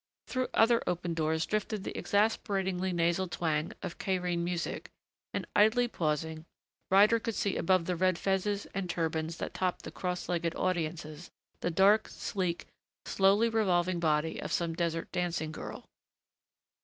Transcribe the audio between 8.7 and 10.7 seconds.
and turbans that topped the cross legged